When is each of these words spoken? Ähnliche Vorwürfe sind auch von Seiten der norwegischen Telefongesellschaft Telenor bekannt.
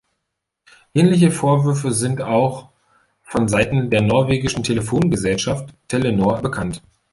Ähnliche 0.95 1.29
Vorwürfe 1.29 1.91
sind 1.91 2.23
auch 2.23 2.69
von 3.21 3.47
Seiten 3.47 3.91
der 3.91 4.01
norwegischen 4.01 4.63
Telefongesellschaft 4.63 5.75
Telenor 5.89 6.41
bekannt. 6.41 6.81